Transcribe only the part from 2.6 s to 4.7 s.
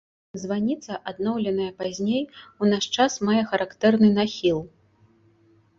у наш час мае характэрны нахіл.